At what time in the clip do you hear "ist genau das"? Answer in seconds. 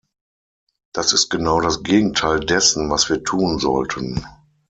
1.13-1.83